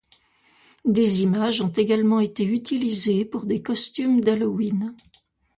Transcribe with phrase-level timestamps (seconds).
[0.83, 4.95] Des images ont également été utilisées pour des costumes d'Halloween.